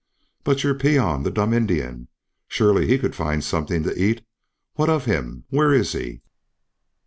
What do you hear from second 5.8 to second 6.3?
he?"